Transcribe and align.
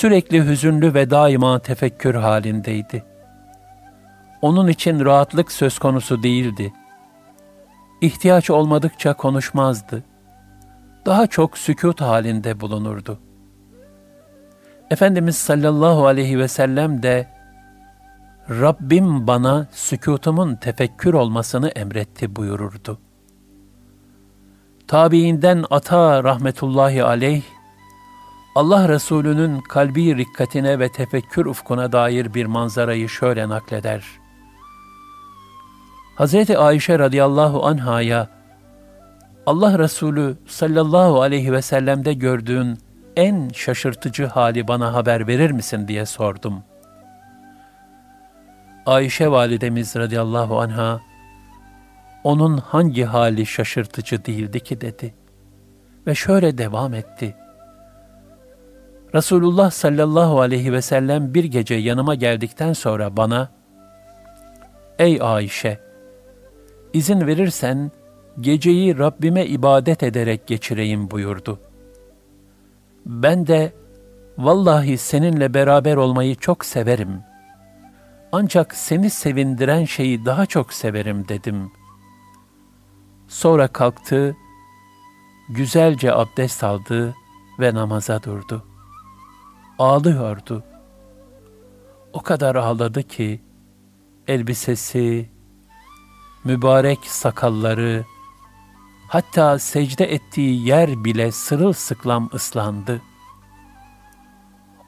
Sürekli 0.00 0.46
hüzünlü 0.46 0.94
ve 0.94 1.10
daima 1.10 1.58
tefekkür 1.58 2.14
halindeydi. 2.14 3.04
Onun 4.42 4.68
için 4.68 5.04
rahatlık 5.04 5.52
söz 5.52 5.78
konusu 5.78 6.22
değildi. 6.22 6.72
İhtiyaç 8.00 8.50
olmadıkça 8.50 9.14
konuşmazdı. 9.14 10.04
Daha 11.06 11.26
çok 11.26 11.58
sükut 11.58 12.00
halinde 12.00 12.60
bulunurdu. 12.60 13.18
Efendimiz 14.90 15.36
sallallahu 15.36 16.06
aleyhi 16.06 16.38
ve 16.38 16.48
sellem 16.48 17.02
de 17.02 17.28
Rabbim 18.50 19.26
bana 19.26 19.66
sükutumun 19.72 20.54
tefekkür 20.56 21.14
olmasını 21.14 21.68
emretti 21.68 22.36
buyururdu. 22.36 22.98
Tabiinden 24.88 25.64
Ata 25.70 26.24
rahmetullahi 26.24 27.04
aleyh 27.04 27.42
Allah 28.54 28.88
Resulü'nün 28.88 29.60
kalbi 29.60 30.16
rikkatine 30.16 30.78
ve 30.78 30.88
tefekkür 30.88 31.46
ufkuna 31.46 31.92
dair 31.92 32.34
bir 32.34 32.46
manzarayı 32.46 33.08
şöyle 33.08 33.48
nakleder. 33.48 34.04
Hz. 36.16 36.50
Ayşe 36.50 36.98
radıyallahu 36.98 37.66
anhaya 37.66 38.28
Allah 39.46 39.78
Resulü 39.78 40.36
sallallahu 40.46 41.22
aleyhi 41.22 41.52
ve 41.52 41.62
sellem'de 41.62 42.12
gördüğün 42.12 42.78
en 43.16 43.48
şaşırtıcı 43.48 44.26
hali 44.26 44.68
bana 44.68 44.94
haber 44.94 45.26
verir 45.26 45.50
misin 45.50 45.88
diye 45.88 46.06
sordum. 46.06 46.62
Ayşe 48.86 49.30
validemiz 49.30 49.96
radıyallahu 49.96 50.60
anha, 50.60 51.00
onun 52.24 52.56
hangi 52.56 53.04
hali 53.04 53.46
şaşırtıcı 53.46 54.24
değildi 54.24 54.60
ki 54.60 54.80
dedi. 54.80 55.14
Ve 56.06 56.14
şöyle 56.14 56.58
devam 56.58 56.94
etti. 56.94 57.36
Resulullah 59.14 59.70
sallallahu 59.70 60.40
aleyhi 60.40 60.72
ve 60.72 60.82
sellem 60.82 61.34
bir 61.34 61.44
gece 61.44 61.74
yanıma 61.74 62.14
geldikten 62.14 62.72
sonra 62.72 63.16
bana, 63.16 63.50
Ey 64.98 65.18
Ayşe! 65.22 65.80
izin 66.92 67.26
verirsen 67.26 67.90
geceyi 68.40 68.98
Rabbime 68.98 69.46
ibadet 69.46 70.02
ederek 70.02 70.46
geçireyim 70.46 71.10
buyurdu. 71.10 71.60
Ben 73.06 73.46
de, 73.46 73.72
vallahi 74.38 74.98
seninle 74.98 75.54
beraber 75.54 75.96
olmayı 75.96 76.34
çok 76.34 76.64
severim. 76.64 77.22
Ancak 78.32 78.74
seni 78.74 79.10
sevindiren 79.10 79.84
şeyi 79.84 80.24
daha 80.24 80.46
çok 80.46 80.72
severim 80.72 81.28
dedim. 81.28 81.72
Sonra 83.28 83.68
kalktı, 83.68 84.36
güzelce 85.48 86.14
abdest 86.14 86.64
aldı 86.64 87.14
ve 87.60 87.74
namaza 87.74 88.22
durdu.'' 88.22 88.69
Ağlıyordu. 89.80 90.64
O 92.12 92.22
kadar 92.22 92.54
ağladı 92.54 93.02
ki 93.02 93.40
elbisesi, 94.28 95.30
mübarek 96.44 96.98
sakalları, 97.04 98.04
hatta 99.08 99.58
secde 99.58 100.12
ettiği 100.12 100.66
yer 100.66 101.04
bile 101.04 101.32
sırılsıklam 101.32 102.30
ıslandı. 102.34 103.02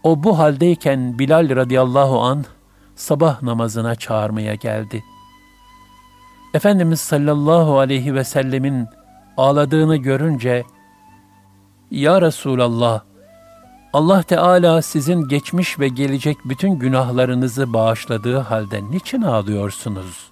O 0.03 0.23
bu 0.23 0.39
haldeyken 0.39 1.19
Bilal 1.19 1.57
radıyallahu 1.57 2.21
an 2.21 2.45
sabah 2.95 3.43
namazına 3.43 3.95
çağırmaya 3.95 4.55
geldi. 4.55 5.05
Efendimiz 6.55 7.01
sallallahu 7.01 7.79
aleyhi 7.79 8.15
ve 8.15 8.25
sellemin 8.25 8.89
ağladığını 9.37 9.97
görünce, 9.97 10.65
Ya 11.91 12.23
Resulallah, 12.23 13.12
Allah 13.93 14.23
Teala 14.23 14.83
sizin 14.83 15.29
geçmiş 15.29 15.79
ve 15.79 15.89
gelecek 15.89 16.39
bütün 16.45 16.79
günahlarınızı 16.79 17.73
bağışladığı 17.73 18.39
halde 18.39 18.91
niçin 18.91 19.23
ağlıyorsunuz? 19.23 20.31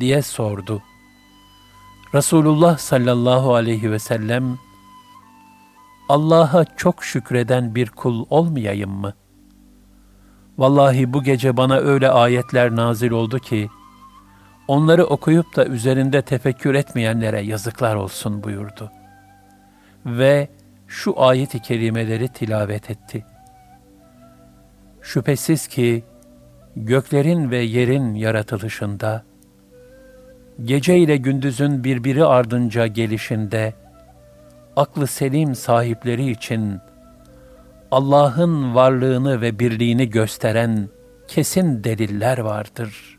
diye 0.00 0.22
sordu. 0.22 0.82
Resulullah 2.14 2.78
sallallahu 2.78 3.54
aleyhi 3.54 3.90
ve 3.90 3.98
sellem, 3.98 4.58
Allah'a 6.08 6.64
çok 6.64 7.04
şükreden 7.04 7.74
bir 7.74 7.88
kul 7.88 8.26
olmayayım 8.30 8.90
mı? 8.90 9.14
Vallahi 10.58 11.12
bu 11.12 11.22
gece 11.22 11.56
bana 11.56 11.76
öyle 11.76 12.10
ayetler 12.10 12.76
nazil 12.76 13.10
oldu 13.10 13.38
ki, 13.38 13.70
onları 14.68 15.04
okuyup 15.04 15.56
da 15.56 15.66
üzerinde 15.66 16.22
tefekkür 16.22 16.74
etmeyenlere 16.74 17.40
yazıklar 17.40 17.94
olsun 17.94 18.42
buyurdu. 18.42 18.90
Ve 20.06 20.48
şu 20.90 21.22
ayet-i 21.22 21.62
kerimeleri 21.62 22.28
tilavet 22.28 22.90
etti. 22.90 23.24
Şüphesiz 25.00 25.66
ki 25.66 26.04
göklerin 26.76 27.50
ve 27.50 27.58
yerin 27.58 28.14
yaratılışında, 28.14 29.24
gece 30.64 30.98
ile 30.98 31.16
gündüzün 31.16 31.84
birbiri 31.84 32.24
ardınca 32.24 32.86
gelişinde, 32.86 33.74
aklı 34.76 35.06
selim 35.06 35.54
sahipleri 35.54 36.30
için 36.30 36.78
Allah'ın 37.90 38.74
varlığını 38.74 39.40
ve 39.40 39.58
birliğini 39.58 40.10
gösteren 40.10 40.88
kesin 41.28 41.84
deliller 41.84 42.38
vardır. 42.38 43.18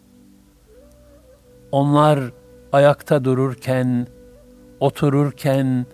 Onlar 1.71 2.19
ayakta 2.71 3.23
dururken, 3.23 4.07
otururken, 4.79 5.85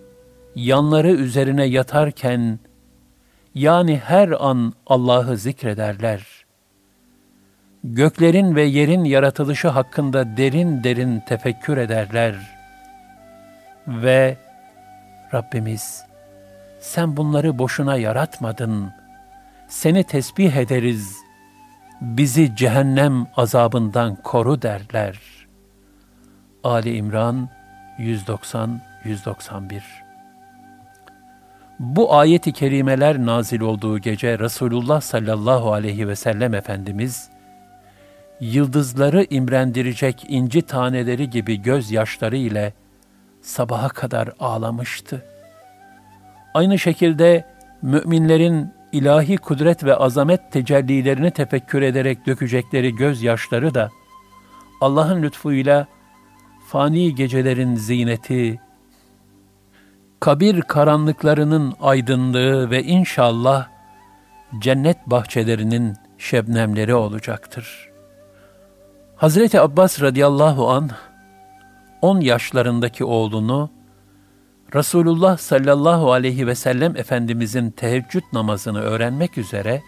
yanları 0.64 1.10
üzerine 1.10 1.64
yatarken, 1.64 2.58
yani 3.54 3.96
her 4.04 4.28
an 4.28 4.72
Allah'ı 4.86 5.36
zikrederler. 5.36 6.44
Göklerin 7.84 8.54
ve 8.54 8.62
yerin 8.62 9.04
yaratılışı 9.04 9.68
hakkında 9.68 10.36
derin 10.36 10.84
derin 10.84 11.20
tefekkür 11.20 11.76
ederler. 11.76 12.34
Ve 13.86 14.36
Rabbimiz, 15.34 16.04
sen 16.80 17.16
bunları 17.16 17.58
boşuna 17.58 17.96
yaratmadın. 17.96 18.90
Seni 19.68 20.04
tesbih 20.04 20.56
ederiz. 20.56 21.16
Bizi 22.00 22.56
cehennem 22.56 23.26
azabından 23.36 24.16
koru 24.22 24.62
derler. 24.62 25.18
Ali 26.64 26.96
İmran 26.96 27.48
190 27.98 28.80
191 29.04 30.07
bu 31.78 32.14
ayet-i 32.14 32.52
kerimeler 32.52 33.26
nazil 33.26 33.60
olduğu 33.60 33.98
gece 33.98 34.38
Resulullah 34.38 35.00
sallallahu 35.00 35.72
aleyhi 35.72 36.08
ve 36.08 36.16
sellem 36.16 36.54
Efendimiz, 36.54 37.30
yıldızları 38.40 39.26
imrendirecek 39.30 40.24
inci 40.28 40.62
taneleri 40.62 41.30
gibi 41.30 41.62
gözyaşları 41.62 42.36
ile 42.36 42.72
sabaha 43.42 43.88
kadar 43.88 44.30
ağlamıştı. 44.40 45.24
Aynı 46.54 46.78
şekilde 46.78 47.44
müminlerin 47.82 48.72
ilahi 48.92 49.36
kudret 49.36 49.84
ve 49.84 49.94
azamet 49.94 50.52
tecellilerini 50.52 51.30
tefekkür 51.30 51.82
ederek 51.82 52.26
dökecekleri 52.26 52.94
gözyaşları 52.94 53.74
da 53.74 53.90
Allah'ın 54.80 55.22
lütfuyla 55.22 55.86
fani 56.66 57.14
gecelerin 57.14 57.74
zineti, 57.74 58.60
kabir 60.20 60.62
karanlıklarının 60.62 61.74
aydınlığı 61.80 62.70
ve 62.70 62.82
inşallah 62.82 63.68
cennet 64.58 65.06
bahçelerinin 65.06 65.96
şebnemleri 66.18 66.94
olacaktır. 66.94 67.88
Hazreti 69.16 69.60
Abbas 69.60 70.00
radıyallahu 70.02 70.70
an 70.70 70.90
10 72.02 72.20
yaşlarındaki 72.20 73.04
oğlunu 73.04 73.70
Resulullah 74.74 75.38
sallallahu 75.38 76.12
aleyhi 76.12 76.46
ve 76.46 76.54
sellem 76.54 76.96
Efendimizin 76.96 77.70
teheccüd 77.70 78.22
namazını 78.32 78.80
öğrenmek 78.80 79.38
üzere 79.38 79.82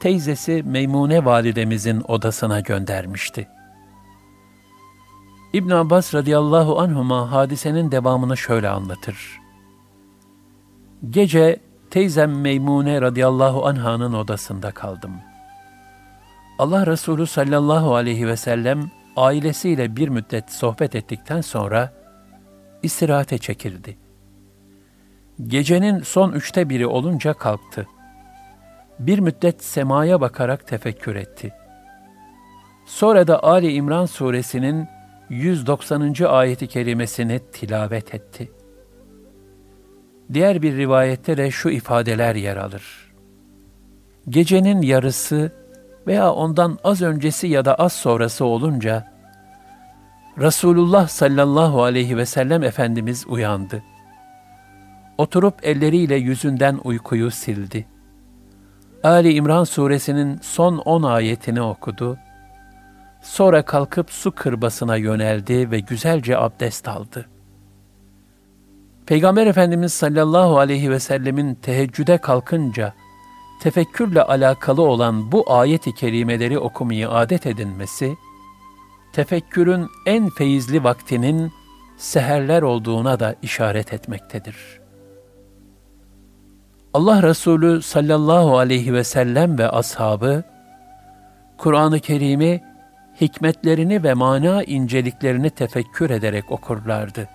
teyzesi 0.00 0.62
Meymune 0.66 1.24
validemizin 1.24 2.02
odasına 2.08 2.60
göndermişti. 2.60 3.48
İbn 5.52 5.70
Abbas 5.70 6.14
radıyallahu 6.14 6.80
anhuma 6.80 7.32
hadisenin 7.32 7.90
devamını 7.90 8.36
şöyle 8.36 8.68
anlatır. 8.68 9.40
Gece 11.10 11.60
teyzem 11.90 12.40
Meymune 12.40 13.00
radıyallahu 13.00 13.66
anhanın 13.66 14.12
odasında 14.12 14.70
kaldım. 14.70 15.12
Allah 16.58 16.86
Resulü 16.86 17.26
sallallahu 17.26 17.94
aleyhi 17.94 18.26
ve 18.26 18.36
sellem 18.36 18.90
ailesiyle 19.16 19.96
bir 19.96 20.08
müddet 20.08 20.52
sohbet 20.52 20.94
ettikten 20.94 21.40
sonra 21.40 21.92
istirahate 22.82 23.38
çekildi. 23.38 23.98
Gecenin 25.46 26.02
son 26.02 26.32
üçte 26.32 26.68
biri 26.68 26.86
olunca 26.86 27.32
kalktı. 27.32 27.86
Bir 28.98 29.18
müddet 29.18 29.64
semaya 29.64 30.20
bakarak 30.20 30.66
tefekkür 30.66 31.16
etti. 31.16 31.52
Sonra 32.86 33.26
da 33.26 33.42
Ali 33.42 33.72
İmran 33.72 34.06
suresinin 34.06 34.88
190. 35.30 36.24
ayeti 36.24 36.66
kerimesini 36.66 37.40
tilavet 37.52 38.14
etti. 38.14 38.52
Diğer 40.32 40.62
bir 40.62 40.76
rivayette 40.76 41.36
de 41.36 41.50
şu 41.50 41.70
ifadeler 41.70 42.34
yer 42.34 42.56
alır. 42.56 43.12
Gecenin 44.28 44.82
yarısı 44.82 45.52
veya 46.06 46.32
ondan 46.32 46.78
az 46.84 47.02
öncesi 47.02 47.46
ya 47.46 47.64
da 47.64 47.74
az 47.74 47.92
sonrası 47.92 48.44
olunca 48.44 49.12
Resulullah 50.38 51.08
sallallahu 51.08 51.82
aleyhi 51.82 52.16
ve 52.16 52.26
sellem 52.26 52.62
Efendimiz 52.62 53.26
uyandı. 53.28 53.82
Oturup 55.18 55.54
elleriyle 55.66 56.14
yüzünden 56.14 56.80
uykuyu 56.84 57.30
sildi. 57.30 57.86
Ali 59.02 59.32
İmran 59.32 59.64
suresinin 59.64 60.38
son 60.42 60.78
on 60.78 61.02
ayetini 61.02 61.62
okudu. 61.62 62.18
Sonra 63.22 63.62
kalkıp 63.62 64.10
su 64.10 64.32
kırbasına 64.32 64.96
yöneldi 64.96 65.70
ve 65.70 65.80
güzelce 65.80 66.38
abdest 66.38 66.88
aldı. 66.88 67.28
Peygamber 69.06 69.46
Efendimiz 69.46 69.92
sallallahu 69.92 70.58
aleyhi 70.58 70.90
ve 70.90 71.00
sellemin 71.00 71.54
teheccüde 71.54 72.18
kalkınca, 72.18 72.94
tefekkürle 73.62 74.22
alakalı 74.22 74.82
olan 74.82 75.32
bu 75.32 75.52
ayet-i 75.52 75.94
kerimeleri 75.94 76.58
okumayı 76.58 77.10
adet 77.10 77.46
edinmesi, 77.46 78.16
tefekkürün 79.12 79.86
en 80.06 80.28
feyizli 80.28 80.84
vaktinin 80.84 81.52
seherler 81.96 82.62
olduğuna 82.62 83.20
da 83.20 83.34
işaret 83.42 83.92
etmektedir. 83.92 84.56
Allah 86.94 87.22
Resulü 87.22 87.82
sallallahu 87.82 88.58
aleyhi 88.58 88.94
ve 88.94 89.04
sellem 89.04 89.58
ve 89.58 89.68
ashabı, 89.68 90.44
Kur'an-ı 91.58 92.00
Kerim'i 92.00 92.67
hikmetlerini 93.20 94.02
ve 94.02 94.14
mana 94.14 94.62
inceliklerini 94.62 95.50
tefekkür 95.50 96.10
ederek 96.10 96.52
okurlardı. 96.52 97.28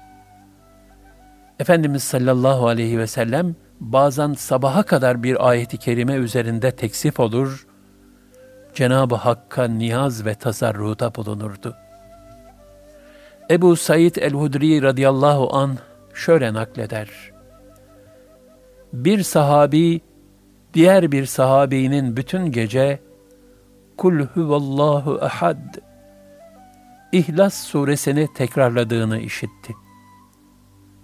Efendimiz 1.59 2.03
sallallahu 2.03 2.67
aleyhi 2.67 2.99
ve 2.99 3.07
sellem 3.07 3.55
bazen 3.79 4.33
sabaha 4.33 4.83
kadar 4.83 5.23
bir 5.23 5.49
ayeti 5.49 5.77
kerime 5.77 6.13
üzerinde 6.13 6.71
teksif 6.71 7.19
olur, 7.19 7.67
Cenab-ı 8.73 9.15
Hakk'a 9.15 9.67
niyaz 9.67 10.25
ve 10.25 10.35
tasarruda 10.35 11.15
bulunurdu. 11.15 11.75
Ebu 13.51 13.75
Said 13.75 14.15
el-Hudri 14.15 14.81
radıyallahu 14.81 15.55
an 15.55 15.77
şöyle 16.13 16.53
nakleder. 16.53 17.09
Bir 18.93 19.23
sahabi, 19.23 20.01
diğer 20.73 21.11
bir 21.11 21.25
sahabinin 21.25 22.17
bütün 22.17 22.51
gece 22.51 22.99
Kul 24.03 24.25
huvallahu 24.25 25.19
ehad 25.25 25.75
İhlas 27.11 27.53
suresini 27.53 28.33
tekrarladığını 28.33 29.19
işitti. 29.19 29.75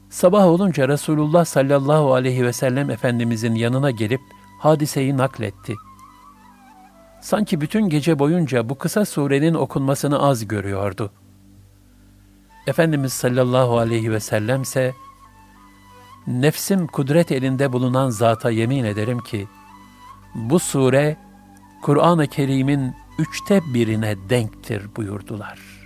Sabah 0.09 0.45
olunca 0.45 0.87
Resulullah 0.87 1.45
sallallahu 1.45 2.13
aleyhi 2.13 2.45
ve 2.45 2.53
sellem 2.53 2.89
Efendimizin 2.89 3.55
yanına 3.55 3.91
gelip 3.91 4.21
hadiseyi 4.59 5.17
nakletti. 5.17 5.75
Sanki 7.21 7.61
bütün 7.61 7.89
gece 7.89 8.19
boyunca 8.19 8.69
bu 8.69 8.77
kısa 8.77 9.05
surenin 9.05 9.53
okunmasını 9.53 10.21
az 10.21 10.47
görüyordu. 10.47 11.11
Efendimiz 12.67 13.13
sallallahu 13.13 13.77
aleyhi 13.77 14.11
ve 14.11 14.19
sellem 14.19 14.61
ise 14.61 14.93
nefsim 16.27 16.87
kudret 16.87 17.31
elinde 17.31 17.73
bulunan 17.73 18.09
zata 18.09 18.51
yemin 18.51 18.83
ederim 18.83 19.19
ki 19.19 19.47
bu 20.35 20.59
sure 20.59 21.28
Kur'an-ı 21.81 22.27
Kerim'in 22.27 22.95
üçte 23.19 23.61
birine 23.73 24.15
denktir 24.29 24.95
buyurdular.'' 24.95 25.79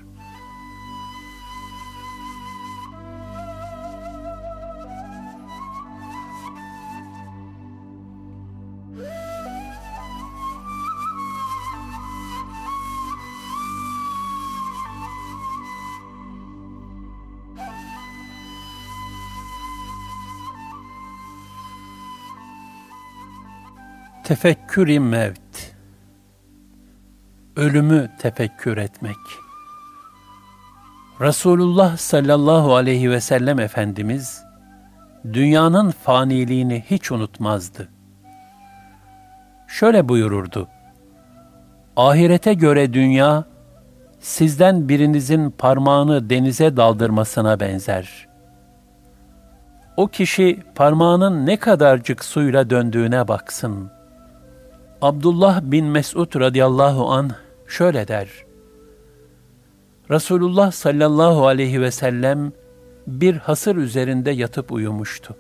Tefekkür-i 24.24 25.00
mevt 25.00 25.43
Ölümü 27.55 28.09
tefekkür 28.19 28.77
etmek 28.77 29.15
Resulullah 31.21 31.97
sallallahu 31.97 32.75
aleyhi 32.75 33.11
ve 33.11 33.21
sellem 33.21 33.59
Efendimiz, 33.59 34.44
dünyanın 35.33 35.91
faniliğini 35.91 36.83
hiç 36.89 37.11
unutmazdı. 37.11 37.89
Şöyle 39.67 40.09
buyururdu, 40.09 40.67
Ahirete 41.95 42.53
göre 42.53 42.94
dünya, 42.94 43.44
sizden 44.19 44.89
birinizin 44.89 45.50
parmağını 45.51 46.29
denize 46.29 46.77
daldırmasına 46.77 47.59
benzer. 47.59 48.27
O 49.97 50.07
kişi 50.07 50.63
parmağının 50.75 51.45
ne 51.45 51.57
kadarcık 51.57 52.25
suyla 52.25 52.69
döndüğüne 52.69 53.27
baksın.'' 53.27 54.02
Abdullah 55.03 55.61
bin 55.61 55.85
Mesud 55.85 56.39
radıyallahu 56.39 57.11
an 57.11 57.31
şöyle 57.67 58.07
der. 58.07 58.29
Resulullah 60.11 60.71
sallallahu 60.71 61.48
aleyhi 61.48 61.81
ve 61.81 61.91
sellem 61.91 62.51
bir 63.07 63.36
hasır 63.36 63.75
üzerinde 63.75 64.31
yatıp 64.31 64.72
uyumuştu. 64.72 65.36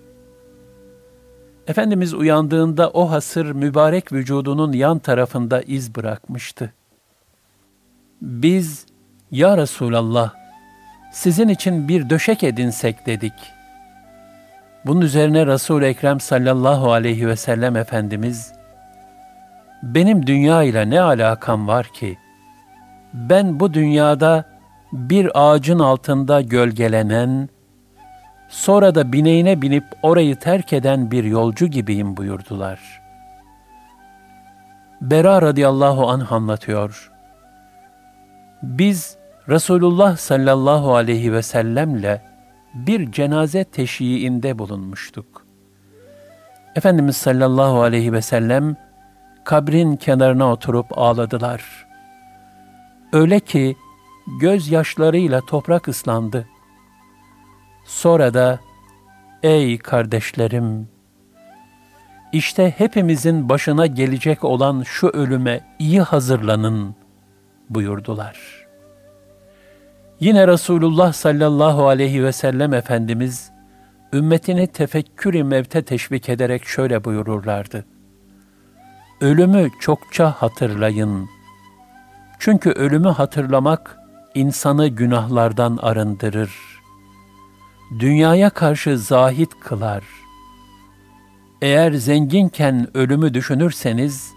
Efendimiz 1.67 2.13
uyandığında 2.13 2.89
o 2.89 3.11
hasır 3.11 3.51
mübarek 3.51 4.13
vücudunun 4.13 4.73
yan 4.73 4.99
tarafında 4.99 5.61
iz 5.61 5.95
bırakmıştı. 5.95 6.73
Biz, 8.21 8.85
Ya 9.31 9.57
Resulallah, 9.57 10.33
sizin 11.13 11.47
için 11.47 11.87
bir 11.87 12.09
döşek 12.09 12.43
edinsek 12.43 13.05
dedik. 13.05 13.33
Bunun 14.85 15.01
üzerine 15.01 15.45
Resul-i 15.45 15.85
Ekrem 15.85 16.19
sallallahu 16.19 16.91
aleyhi 16.91 17.27
ve 17.27 17.35
sellem 17.35 17.75
Efendimiz, 17.75 18.53
benim 19.83 20.27
dünya 20.27 20.63
ile 20.63 20.89
ne 20.89 21.01
alakam 21.01 21.67
var 21.67 21.85
ki? 21.85 22.17
Ben 23.13 23.59
bu 23.59 23.73
dünyada 23.73 24.45
bir 24.93 25.31
ağacın 25.33 25.79
altında 25.79 26.41
gölgelenen, 26.41 27.49
sonra 28.49 28.95
da 28.95 29.13
bineğine 29.13 29.61
binip 29.61 29.83
orayı 30.03 30.35
terk 30.35 30.73
eden 30.73 31.11
bir 31.11 31.23
yolcu 31.23 31.67
gibiyim 31.67 32.17
buyurdular. 32.17 33.01
Bera 35.01 35.41
radıyallahu 35.41 36.09
anh 36.09 36.31
anlatıyor. 36.31 37.11
Biz 38.63 39.17
Resulullah 39.49 40.17
sallallahu 40.17 40.95
aleyhi 40.95 41.33
ve 41.33 41.41
sellemle 41.41 42.21
bir 42.73 43.11
cenaze 43.11 43.63
teşyiğinde 43.63 44.59
bulunmuştuk. 44.59 45.45
Efendimiz 46.75 47.17
sallallahu 47.17 47.81
aleyhi 47.81 48.13
ve 48.13 48.21
sellem 48.21 48.75
kabrin 49.45 49.95
kenarına 49.95 50.51
oturup 50.51 50.97
ağladılar. 50.97 51.87
Öyle 53.13 53.39
ki 53.39 53.75
gözyaşlarıyla 54.39 55.41
toprak 55.41 55.87
ıslandı. 55.87 56.47
Sonra 57.85 58.33
da 58.33 58.59
ey 59.43 59.77
kardeşlerim 59.77 60.87
işte 62.33 62.73
hepimizin 62.77 63.49
başına 63.49 63.85
gelecek 63.85 64.43
olan 64.43 64.83
şu 64.83 65.07
ölüme 65.07 65.61
iyi 65.79 66.01
hazırlanın 66.01 66.95
buyurdular. 67.69 68.65
Yine 70.19 70.47
Resulullah 70.47 71.13
sallallahu 71.13 71.87
aleyhi 71.87 72.23
ve 72.23 72.31
sellem 72.31 72.73
Efendimiz 72.73 73.51
ümmetini 74.13 74.67
tefekkür-i 74.67 75.43
mevte 75.43 75.81
teşvik 75.83 76.29
ederek 76.29 76.65
şöyle 76.65 77.03
buyururlardı. 77.03 77.85
Ölümü 79.23 79.69
çokça 79.79 80.31
hatırlayın. 80.31 81.29
Çünkü 82.39 82.69
ölümü 82.71 83.09
hatırlamak 83.09 83.99
insanı 84.35 84.87
günahlardan 84.87 85.77
arındırır. 85.81 86.51
Dünyaya 87.99 88.49
karşı 88.49 88.97
zahit 88.97 89.49
kılar. 89.59 90.03
Eğer 91.61 91.91
zenginken 91.91 92.87
ölümü 92.93 93.33
düşünürseniz, 93.33 94.33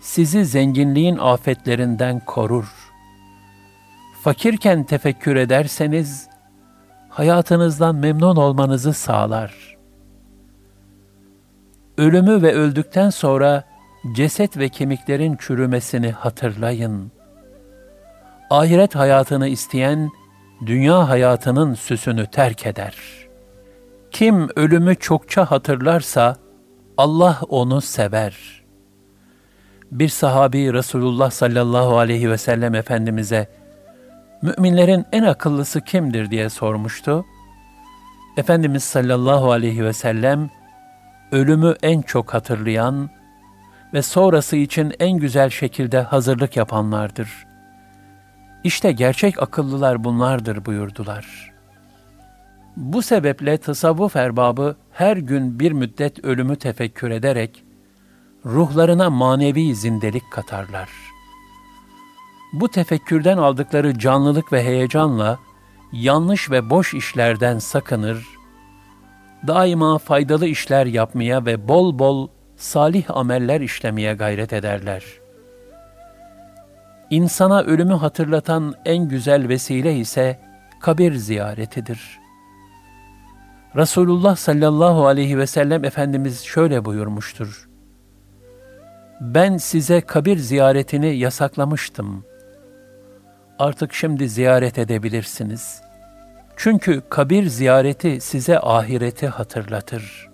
sizi 0.00 0.44
zenginliğin 0.44 1.18
afetlerinden 1.18 2.20
korur. 2.20 2.92
Fakirken 4.22 4.84
tefekkür 4.84 5.36
ederseniz, 5.36 6.28
hayatınızdan 7.08 7.94
memnun 7.94 8.36
olmanızı 8.36 8.92
sağlar. 8.92 9.76
Ölümü 11.98 12.42
ve 12.42 12.54
öldükten 12.54 13.10
sonra 13.10 13.71
ceset 14.12 14.58
ve 14.58 14.68
kemiklerin 14.68 15.36
çürümesini 15.36 16.10
hatırlayın. 16.10 17.12
Ahiret 18.50 18.94
hayatını 18.94 19.48
isteyen, 19.48 20.10
dünya 20.66 21.08
hayatının 21.08 21.74
süsünü 21.74 22.26
terk 22.26 22.66
eder. 22.66 22.96
Kim 24.10 24.48
ölümü 24.56 24.96
çokça 24.96 25.50
hatırlarsa, 25.50 26.36
Allah 26.96 27.40
onu 27.48 27.80
sever. 27.80 28.62
Bir 29.90 30.08
sahabi 30.08 30.72
Resulullah 30.72 31.30
sallallahu 31.30 31.98
aleyhi 31.98 32.30
ve 32.30 32.38
sellem 32.38 32.74
Efendimiz'e, 32.74 33.48
müminlerin 34.42 35.04
en 35.12 35.22
akıllısı 35.22 35.80
kimdir 35.80 36.30
diye 36.30 36.50
sormuştu. 36.50 37.24
Efendimiz 38.36 38.84
sallallahu 38.84 39.52
aleyhi 39.52 39.84
ve 39.84 39.92
sellem, 39.92 40.50
ölümü 41.32 41.74
en 41.82 42.02
çok 42.02 42.34
hatırlayan 42.34 43.10
ve 43.94 44.02
sonrası 44.02 44.56
için 44.56 44.92
en 44.98 45.12
güzel 45.12 45.50
şekilde 45.50 46.00
hazırlık 46.00 46.56
yapanlardır. 46.56 47.46
İşte 48.64 48.92
gerçek 48.92 49.42
akıllılar 49.42 50.04
bunlardır 50.04 50.64
buyurdular. 50.64 51.52
Bu 52.76 53.02
sebeple 53.02 53.58
tasavvuf 53.58 54.16
erbabı 54.16 54.76
her 54.92 55.16
gün 55.16 55.60
bir 55.60 55.72
müddet 55.72 56.24
ölümü 56.24 56.56
tefekkür 56.56 57.10
ederek 57.10 57.64
ruhlarına 58.46 59.10
manevi 59.10 59.74
zindelik 59.74 60.32
katarlar.'' 60.32 61.12
Bu 62.52 62.68
tefekkürden 62.68 63.38
aldıkları 63.38 63.98
canlılık 63.98 64.52
ve 64.52 64.64
heyecanla 64.64 65.38
yanlış 65.92 66.50
ve 66.50 66.70
boş 66.70 66.94
işlerden 66.94 67.58
sakınır, 67.58 68.26
daima 69.46 69.98
faydalı 69.98 70.46
işler 70.46 70.86
yapmaya 70.86 71.46
ve 71.46 71.68
bol 71.68 71.98
bol 71.98 72.28
salih 72.62 73.04
ameller 73.08 73.60
işlemeye 73.60 74.14
gayret 74.14 74.52
ederler. 74.52 75.04
İnsana 77.10 77.62
ölümü 77.62 77.94
hatırlatan 77.94 78.74
en 78.84 79.08
güzel 79.08 79.48
vesile 79.48 79.96
ise 79.96 80.40
kabir 80.80 81.14
ziyaretidir. 81.14 82.18
Resulullah 83.76 84.36
sallallahu 84.36 85.06
aleyhi 85.06 85.38
ve 85.38 85.46
sellem 85.46 85.84
Efendimiz 85.84 86.42
şöyle 86.42 86.84
buyurmuştur. 86.84 87.68
Ben 89.20 89.56
size 89.56 90.00
kabir 90.00 90.36
ziyaretini 90.36 91.16
yasaklamıştım.'' 91.16 92.32
artık 93.62 93.94
şimdi 93.94 94.28
ziyaret 94.28 94.78
edebilirsiniz. 94.78 95.82
Çünkü 96.56 97.02
kabir 97.08 97.46
ziyareti 97.46 98.20
size 98.20 98.58
ahireti 98.58 99.28
hatırlatır. 99.28 100.31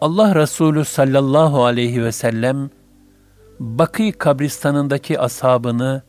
Allah 0.00 0.34
Resulü 0.34 0.84
sallallahu 0.84 1.64
aleyhi 1.64 2.04
ve 2.04 2.12
sellem, 2.12 2.70
Bakı 3.60 4.12
kabristanındaki 4.12 5.20
ashabını 5.20 6.02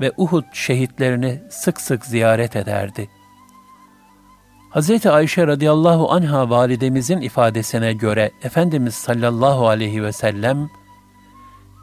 ve 0.00 0.12
Uhud 0.16 0.44
şehitlerini 0.52 1.42
sık 1.50 1.80
sık 1.80 2.06
ziyaret 2.06 2.56
ederdi. 2.56 3.08
Hz. 4.74 5.06
Ayşe 5.06 5.46
radıyallahu 5.46 6.12
anha 6.12 6.50
validemizin 6.50 7.20
ifadesine 7.20 7.92
göre 7.92 8.30
Efendimiz 8.42 8.94
sallallahu 8.94 9.68
aleyhi 9.68 10.02
ve 10.02 10.12
sellem, 10.12 10.70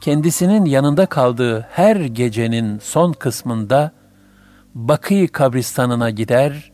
kendisinin 0.02 0.66
yanında 0.66 1.06
kaldığı 1.06 1.62
her 1.72 1.96
gecenin 1.96 2.80
son 2.80 3.14
kısmında 3.14 3.92
Bakı 4.76 5.28
kabristanına 5.28 6.10
gider, 6.10 6.72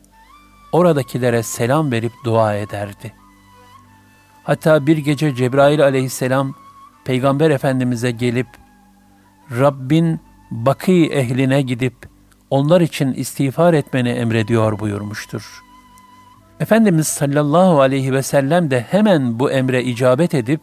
oradakilere 0.72 1.42
selam 1.42 1.92
verip 1.92 2.12
dua 2.24 2.54
ederdi. 2.54 3.19
Hatta 4.44 4.86
bir 4.86 4.98
gece 4.98 5.34
Cebrail 5.34 5.82
aleyhisselam 5.82 6.54
Peygamber 7.04 7.50
Efendimiz'e 7.50 8.10
gelip 8.10 8.48
Rabbin 9.58 10.20
Bakı 10.50 10.92
ehline 10.92 11.62
gidip 11.62 11.94
onlar 12.50 12.80
için 12.80 13.12
istiğfar 13.12 13.74
etmeni 13.74 14.08
emrediyor 14.08 14.78
buyurmuştur. 14.78 15.62
Efendimiz 16.60 17.08
sallallahu 17.08 17.80
aleyhi 17.80 18.12
ve 18.12 18.22
sellem 18.22 18.70
de 18.70 18.80
hemen 18.90 19.38
bu 19.38 19.50
emre 19.50 19.84
icabet 19.84 20.34
edip 20.34 20.60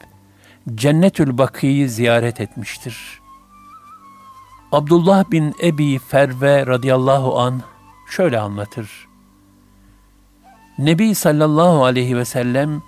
Cennetül 0.75 1.37
Bakı'yı 1.37 1.89
ziyaret 1.89 2.41
etmiştir. 2.41 3.19
Abdullah 4.71 5.31
bin 5.31 5.55
Ebi 5.63 5.99
Ferve 5.99 6.65
radıyallahu 6.67 7.39
an 7.39 7.61
şöyle 8.09 8.39
anlatır. 8.39 9.07
Nebi 10.79 11.15
sallallahu 11.15 11.83
aleyhi 11.83 12.17
ve 12.17 12.25
sellem 12.25 12.81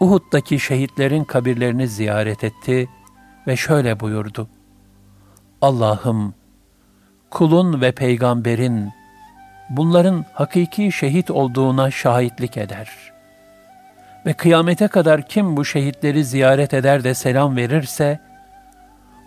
Uhud'daki 0.00 0.60
şehitlerin 0.60 1.24
kabirlerini 1.24 1.88
ziyaret 1.88 2.44
etti 2.44 2.88
ve 3.46 3.56
şöyle 3.56 4.00
buyurdu. 4.00 4.48
Allah'ım 5.62 6.34
kulun 7.30 7.80
ve 7.80 7.92
peygamberin 7.92 8.90
bunların 9.70 10.24
hakiki 10.32 10.92
şehit 10.92 11.30
olduğuna 11.30 11.90
şahitlik 11.90 12.56
eder.'' 12.56 13.20
Ve 14.26 14.32
kıyamete 14.32 14.88
kadar 14.88 15.22
kim 15.22 15.56
bu 15.56 15.64
şehitleri 15.64 16.24
ziyaret 16.24 16.74
eder 16.74 17.04
de 17.04 17.14
selam 17.14 17.56
verirse, 17.56 18.20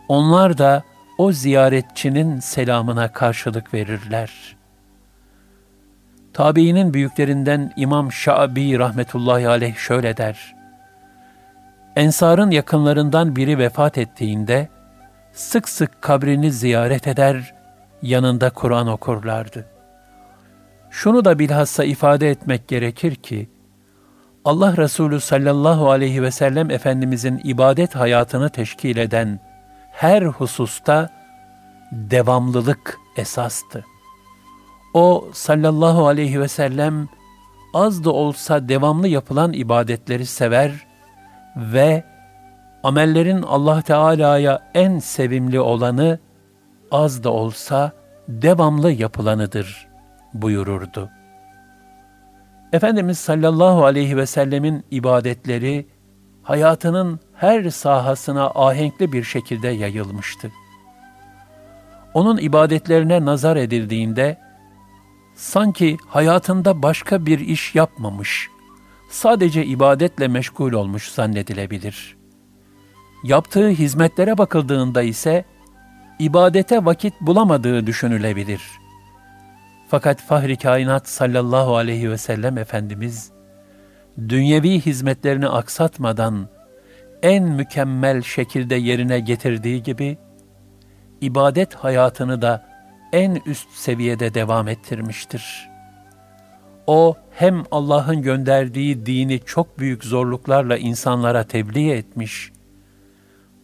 onlar 0.08 0.58
da 0.58 0.84
o 1.18 1.32
ziyaretçinin 1.32 2.40
selamına 2.40 3.08
karşılık 3.08 3.74
verirler. 3.74 4.56
Tabiinin 6.34 6.94
büyüklerinden 6.94 7.74
İmam 7.76 8.12
Şabi 8.12 8.80
rahmetullahi 8.80 9.48
aleyh 9.48 9.76
şöyle 9.76 10.18
der. 10.18 10.56
Ensarın 11.96 12.52
yakınlarından 12.52 13.36
biri 13.36 13.58
vefat 13.58 13.98
ettiğinde, 13.98 14.70
sık 15.34 15.70
sık 15.70 16.02
kabrini 16.02 16.52
ziyaret 16.52 17.08
eder, 17.08 17.54
yanında 18.02 18.50
Kur'an 18.50 18.88
okurlardı. 18.88 19.66
Şunu 20.90 21.26
da 21.26 21.40
bilhassa 21.40 21.84
ifade 21.84 22.30
etmek 22.30 22.68
gerekir 22.68 23.16
ki, 23.16 23.50
Allah 24.46 24.78
Resulü 24.78 25.20
sallallahu 25.20 25.90
aleyhi 25.92 26.24
ve 26.24 26.32
sellem 26.32 26.72
Efendimizin 26.72 27.42
ibadet 27.44 27.96
hayatını 27.96 28.50
teşkil 28.50 28.98
eden 28.98 29.40
her 29.92 30.22
hususta 30.22 31.10
devamlılık 31.92 33.00
esastı. 33.18 33.86
O 34.94 35.28
sallallahu 35.34 36.08
aleyhi 36.08 36.40
ve 36.40 36.48
sellem 36.48 37.10
az 37.74 38.04
da 38.04 38.12
olsa 38.12 38.70
devamlı 38.70 39.08
yapılan 39.08 39.54
ibadetleri 39.54 40.26
sever 40.26 40.93
ve 41.56 42.04
amellerin 42.84 43.42
Allah 43.42 43.82
Teala'ya 43.82 44.72
en 44.74 45.00
sevimli 45.00 45.60
olanı 45.60 46.20
az 46.92 47.24
da 47.24 47.30
olsa 47.30 47.92
devamlı 48.28 48.92
yapılanıdır 48.92 49.88
buyururdu.'' 50.34 51.24
Efendimiz 52.74 53.20
sallallahu 53.20 53.86
aleyhi 53.86 54.18
ve 54.18 54.26
sellemin 54.26 54.86
ibadetleri 54.92 55.88
hayatının 56.44 57.20
her 57.36 57.70
sahasına 57.70 58.46
ahenkli 58.46 59.12
bir 59.12 59.24
şekilde 59.24 59.68
yayılmıştı. 59.68 60.52
Onun 62.14 62.38
ibadetlerine 62.38 63.26
nazar 63.26 63.56
edildiğinde 63.56 64.38
sanki 65.36 65.98
hayatında 66.08 66.84
başka 66.84 67.26
bir 67.26 67.40
iş 67.40 67.76
yapmamış, 67.76 68.50
sadece 69.14 69.66
ibadetle 69.66 70.28
meşgul 70.28 70.74
olmuş 70.74 71.12
zannedilebilir. 71.12 72.18
Yaptığı 73.24 73.70
hizmetlere 73.70 74.38
bakıldığında 74.38 75.02
ise 75.02 75.46
ibadete 76.20 76.86
vakit 76.86 77.14
bulamadığı 77.22 77.88
düşünülebilir.'' 77.88 78.84
Fakat 79.94 80.22
Fahri 80.22 80.58
Kainat 80.58 81.10
sallallahu 81.10 81.76
aleyhi 81.76 82.12
ve 82.12 82.18
sellem 82.18 82.58
Efendimiz, 82.58 83.32
dünyevi 84.30 84.80
hizmetlerini 84.80 85.48
aksatmadan 85.48 86.50
en 87.24 87.44
mükemmel 87.44 88.22
şekilde 88.22 88.76
yerine 88.76 89.20
getirdiği 89.20 89.84
gibi, 89.84 90.18
ibadet 91.22 91.74
hayatını 91.76 92.42
da 92.42 92.66
en 93.12 93.42
üst 93.46 93.70
seviyede 93.72 94.34
devam 94.34 94.68
ettirmiştir. 94.68 95.73
O 96.88 97.16
hem 97.32 97.64
Allah'ın 97.72 98.22
gönderdiği 98.22 99.06
dini 99.06 99.40
çok 99.46 99.80
büyük 99.80 100.04
zorluklarla 100.04 100.78
insanlara 100.78 101.44
tebliğ 101.44 101.92
etmiş, 101.92 102.52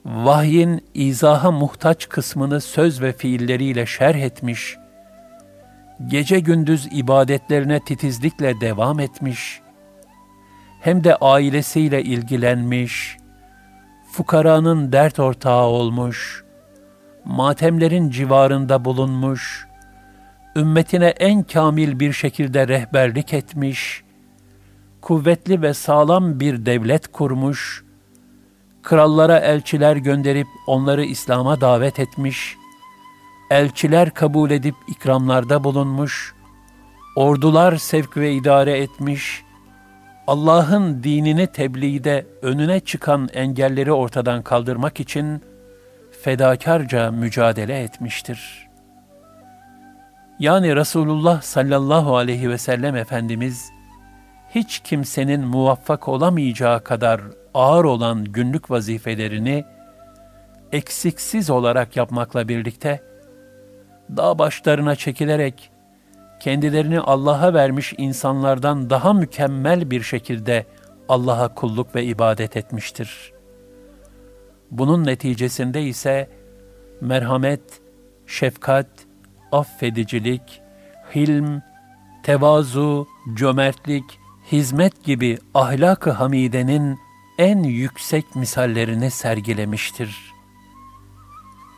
vahyin 0.06 0.86
izaha 0.94 1.52
muhtaç 1.52 2.10
kısmını 2.10 2.62
söz 2.62 3.02
ve 3.02 3.14
fiilleriyle 3.14 3.86
şerh 3.86 4.16
etmiş, 4.16 4.78
gece 6.08 6.40
gündüz 6.40 6.88
ibadetlerine 6.92 7.80
titizlikle 7.80 8.62
devam 8.62 9.00
etmiş, 9.00 9.62
hem 10.82 11.04
de 11.04 11.16
ailesiyle 11.16 12.04
ilgilenmiş, 12.04 13.18
fukaranın 14.12 14.92
dert 14.92 15.20
ortağı 15.20 15.66
olmuş, 15.66 16.44
matemlerin 17.26 18.10
civarında 18.10 18.86
bulunmuş, 18.86 19.69
ümmetine 20.60 21.08
en 21.08 21.44
kamil 21.44 22.00
bir 22.00 22.14
şekilde 22.14 22.68
rehberlik 22.68 23.34
etmiş, 23.34 24.04
kuvvetli 25.02 25.62
ve 25.62 25.74
sağlam 25.74 26.40
bir 26.40 26.66
devlet 26.66 27.08
kurmuş, 27.08 27.84
krallara 28.84 29.40
elçiler 29.40 29.96
gönderip 29.96 30.48
onları 30.68 31.06
İslam'a 31.06 31.62
davet 31.62 32.00
etmiş, 32.00 32.56
elçiler 33.52 34.14
kabul 34.14 34.52
edip 34.52 34.76
ikramlarda 34.88 35.64
bulunmuş, 35.64 36.34
ordular 37.16 37.78
sevk 37.78 38.18
ve 38.18 38.34
idare 38.34 38.78
etmiş, 38.78 39.44
Allah'ın 40.28 41.04
dinini 41.04 41.48
tebliğde 41.48 42.26
önüne 42.42 42.80
çıkan 42.80 43.30
engelleri 43.34 43.92
ortadan 43.92 44.42
kaldırmak 44.42 45.00
için 45.00 45.42
fedakarca 46.22 47.12
mücadele 47.12 47.84
etmiştir. 47.84 48.69
Yani 50.40 50.76
Resulullah 50.76 51.42
sallallahu 51.42 52.18
aleyhi 52.18 52.50
ve 52.50 52.58
sellem 52.58 52.96
Efendimiz, 52.96 53.72
hiç 54.50 54.80
kimsenin 54.80 55.42
muvaffak 55.42 56.08
olamayacağı 56.08 56.84
kadar 56.84 57.22
ağır 57.54 57.86
olan 57.86 58.24
günlük 58.24 58.72
vazifelerini 58.72 59.66
eksiksiz 60.72 61.50
olarak 61.50 61.96
yapmakla 61.96 62.48
birlikte, 62.48 63.04
dağ 64.18 64.40
başlarına 64.40 64.96
çekilerek 64.96 65.72
kendilerini 66.40 67.00
Allah'a 67.00 67.54
vermiş 67.54 67.94
insanlardan 67.98 68.90
daha 68.90 69.14
mükemmel 69.14 69.92
bir 69.92 70.02
şekilde 70.02 70.66
Allah'a 71.10 71.54
kulluk 71.54 71.96
ve 71.96 72.04
ibadet 72.04 72.58
etmiştir. 72.58 73.34
Bunun 74.72 75.06
neticesinde 75.06 75.84
ise 75.84 76.30
merhamet, 77.02 77.82
şefkat, 78.28 78.88
affedicilik, 79.52 80.62
hilm, 81.16 81.62
tevazu, 82.24 83.08
cömertlik, 83.36 84.04
hizmet 84.52 85.04
gibi 85.04 85.38
ahlak-ı 85.54 86.12
hamidenin 86.12 87.00
en 87.38 87.64
yüksek 87.64 88.36
misallerini 88.36 89.12
sergilemiştir. 89.12 90.34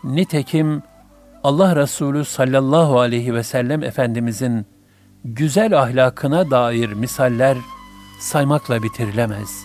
Nitekim 0.03 0.83
Allah 1.43 1.75
Resulü 1.75 2.25
sallallahu 2.25 2.99
aleyhi 2.99 3.33
ve 3.33 3.43
sellem 3.43 3.83
Efendimizin 3.83 4.65
güzel 5.25 5.79
ahlakına 5.79 6.51
dair 6.51 6.89
misaller 6.89 7.57
saymakla 8.19 8.83
bitirilemez. 8.83 9.63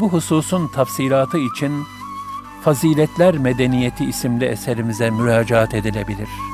Bu 0.00 0.08
hususun 0.08 0.68
tafsilatı 0.68 1.38
için 1.38 1.82
Faziletler 2.62 3.38
Medeniyeti 3.38 4.04
isimli 4.04 4.44
eserimize 4.44 5.10
müracaat 5.10 5.74
edilebilir.'' 5.74 6.53